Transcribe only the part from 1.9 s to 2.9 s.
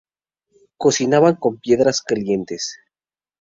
calientes.